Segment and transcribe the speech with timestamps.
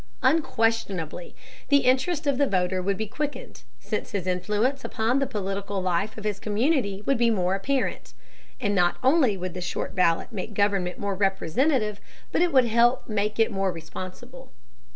[0.23, 1.35] Unquestionably
[1.69, 6.17] the interest of the voter would be quickened, since his influence upon the political life
[6.17, 8.15] of his community would be more apparent.
[8.59, 12.01] And not only would the short ballot make government more representative,
[12.31, 14.51] but it would help to make it more responsible.